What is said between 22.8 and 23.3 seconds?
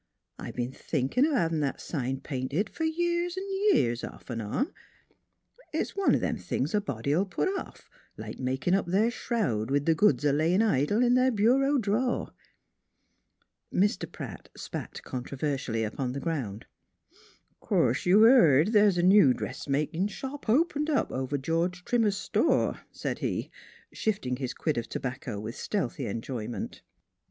said